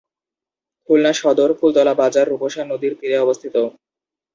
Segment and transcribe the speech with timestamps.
[0.89, 3.55] খুলনা সদর, ফুলতলা বাজার রূপসা নদীর তীরে অবস্থিত।